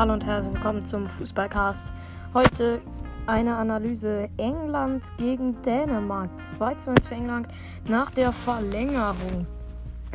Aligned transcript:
Hallo 0.00 0.14
und 0.14 0.24
herzlich 0.24 0.54
willkommen 0.54 0.82
zum 0.82 1.06
Fußballcast. 1.06 1.92
Heute 2.32 2.80
eine 3.26 3.54
Analyse 3.54 4.30
England 4.38 5.04
gegen 5.18 5.60
Dänemark. 5.60 6.30
2 6.56 6.74
zu 6.76 6.90
1 6.92 7.06
für 7.06 7.14
England 7.16 7.48
nach 7.86 8.10
der 8.10 8.32
Verlängerung. 8.32 9.46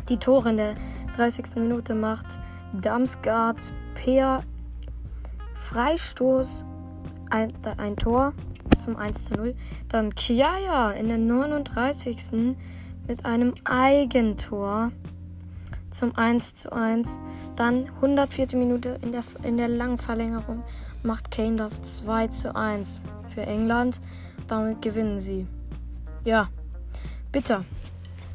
Die 0.08 0.16
Tore 0.16 0.50
in 0.50 0.56
der 0.56 0.74
30. 1.14 1.54
Minute 1.54 1.94
macht 1.94 2.26
Damsgaard 2.72 3.60
per 3.94 4.42
Freistoß 5.54 6.64
ein, 7.30 7.52
ein 7.76 7.94
Tor 7.94 8.32
zum 8.84 8.96
1 8.96 9.26
zu 9.26 9.34
0. 9.34 9.54
Dann 9.88 10.12
Kiaya 10.16 10.90
in 10.90 11.06
der 11.06 11.18
39. 11.18 12.56
mit 13.06 13.24
einem 13.24 13.54
Eigentor 13.62 14.90
zum 15.96 16.16
1 16.16 16.54
zu 16.54 16.72
1. 16.72 17.08
Dann 17.56 17.88
104. 17.96 18.48
Minute 18.54 18.98
in 19.02 19.12
der, 19.12 19.22
in 19.42 19.56
der 19.56 19.68
langen 19.68 19.98
Verlängerung 19.98 20.62
macht 21.02 21.30
Kane 21.30 21.56
das 21.56 21.82
2 21.82 22.28
zu 22.28 22.54
1 22.54 23.02
für 23.34 23.42
England. 23.42 24.00
Damit 24.48 24.82
gewinnen 24.82 25.20
sie. 25.20 25.46
Ja, 26.24 26.48
bitter 27.32 27.64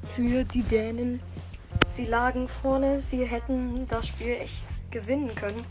für 0.06 0.44
die 0.44 0.64
Dänen. 0.64 1.22
Sie 1.88 2.06
lagen 2.06 2.48
vorne, 2.48 3.02
sie 3.02 3.26
hätten 3.26 3.88
das 3.88 4.08
Spiel 4.08 4.32
echt 4.32 4.66
gewinnen 4.92 5.34
können. 5.36 5.66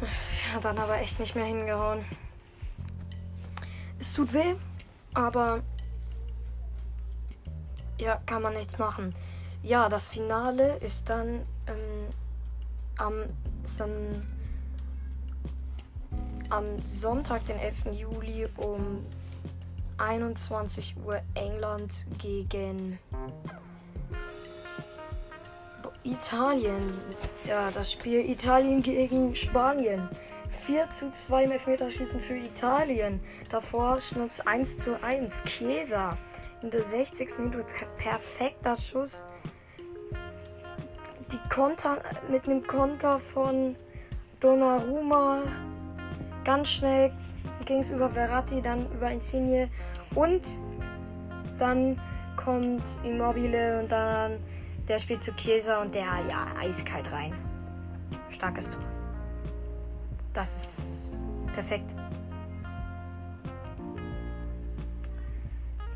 Ja, 0.00 0.60
dann 0.60 0.78
aber 0.78 1.00
echt 1.00 1.18
nicht 1.18 1.34
mehr 1.34 1.44
hingehauen. 1.44 2.04
Es 3.98 4.12
tut 4.12 4.32
weh, 4.32 4.54
aber 5.14 5.62
ja, 7.98 8.20
kann 8.26 8.42
man 8.42 8.54
nichts 8.54 8.78
machen. 8.78 9.14
Ja, 9.66 9.88
das 9.88 10.10
Finale 10.10 10.76
ist 10.76 11.10
dann 11.10 11.44
ähm, 11.66 12.06
am, 12.98 13.24
dann 13.78 14.24
am 16.50 16.80
Sonntag, 16.84 17.44
den 17.46 17.58
11. 17.58 17.86
Juli 17.90 18.46
um 18.58 19.04
21 19.98 20.94
Uhr 21.04 21.20
England 21.34 22.06
gegen 22.16 23.00
Italien. 26.04 26.92
Ja, 27.48 27.72
das 27.72 27.90
Spiel 27.90 28.20
Italien 28.30 28.84
gegen 28.84 29.34
Spanien. 29.34 30.08
4 30.48 30.90
zu 30.90 31.10
2 31.10 31.42
im 31.42 31.50
Elfmeterschießen 31.50 32.20
für 32.20 32.36
Italien. 32.36 33.18
Davor 33.50 33.98
stand 34.00 34.30
es 34.30 34.46
1 34.46 34.78
zu 34.78 35.02
1. 35.02 35.42
Chiesa 35.44 36.16
in 36.62 36.70
der 36.70 36.84
60. 36.84 37.40
Minute 37.40 37.66
perfekter 37.98 38.76
Schuss 38.76 39.26
die 41.32 41.48
Konter 41.48 41.98
mit 42.28 42.46
einem 42.46 42.66
Konter 42.66 43.18
von 43.18 43.76
Donnarumma 44.40 45.42
ganz 46.44 46.68
schnell 46.68 47.12
ging 47.64 47.80
es 47.80 47.90
über 47.90 48.08
Verratti, 48.08 48.62
dann 48.62 48.86
über 48.92 49.10
Insigne 49.10 49.68
und 50.14 50.42
dann 51.58 52.00
kommt 52.36 52.84
Immobile 53.02 53.80
und 53.80 53.90
dann 53.90 54.38
der 54.86 55.00
spielt 55.00 55.24
zu 55.24 55.32
Chiesa 55.34 55.82
und 55.82 55.94
der 55.94 56.04
ja 56.28 56.46
eiskalt 56.60 57.10
rein. 57.10 57.34
Starkes 58.30 58.70
Tor. 58.70 58.84
Das 60.32 60.54
ist 60.54 61.16
perfekt. 61.54 61.90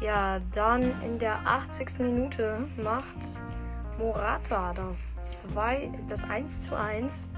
Ja, 0.00 0.40
dann 0.54 0.82
in 1.02 1.18
der 1.18 1.46
80. 1.46 2.00
Minute 2.00 2.66
macht 2.82 3.18
Morata 4.00 4.72
das 4.72 5.18
2, 5.52 5.90
das 6.08 6.24
1 6.24 6.62
zu 6.62 6.74
1. 6.74 7.28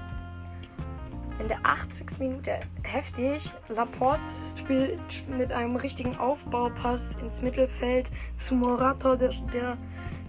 In 1.39 1.47
der 1.49 1.59
80. 1.63 2.19
Minute 2.19 2.57
heftig. 2.83 3.51
Laporte 3.67 4.21
spielt 4.55 5.27
mit 5.27 5.51
einem 5.51 5.75
richtigen 5.75 6.17
Aufbaupass 6.17 7.15
ins 7.15 7.41
Mittelfeld 7.41 8.09
zu 8.37 8.55
Morata, 8.55 9.17
der, 9.17 9.31
der, 9.51 9.77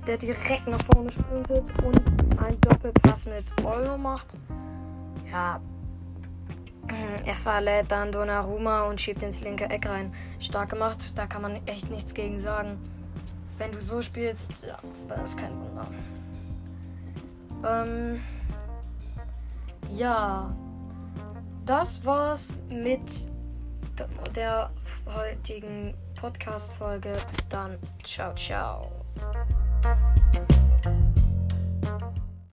der 0.08 0.18
direkt 0.18 0.66
nach 0.66 0.82
vorne 0.92 1.12
sprintet 1.12 1.64
und 1.84 2.42
einen 2.42 2.60
Doppelpass 2.62 3.26
mit 3.26 3.64
Euro 3.64 3.96
macht. 3.96 4.26
Ja, 5.30 5.60
er 7.24 7.34
verlädt 7.36 7.92
dann 7.92 8.10
Donnarumma 8.10 8.82
und 8.82 9.00
schiebt 9.00 9.22
ins 9.22 9.40
linke 9.40 9.66
Eck 9.66 9.88
rein. 9.88 10.12
Stark 10.40 10.70
gemacht, 10.70 11.16
da 11.16 11.26
kann 11.26 11.42
man 11.42 11.64
echt 11.66 11.90
nichts 11.90 12.12
gegen 12.12 12.40
sagen. 12.40 12.76
Wenn 13.56 13.70
du 13.70 13.80
so 13.80 14.02
spielst, 14.02 14.50
ja, 14.66 14.76
das 15.08 15.30
ist 15.30 15.38
kein 15.38 15.52
Wunder. 15.52 15.86
Ähm, 17.66 18.20
ja, 19.96 20.54
das 21.64 22.04
war's 22.04 22.62
mit 22.68 23.00
der 24.34 24.70
heutigen 25.06 25.94
Podcast-Folge. 26.20 27.12
Bis 27.30 27.48
dann. 27.48 27.78
Ciao, 28.02 28.34
ciao. 28.34 28.90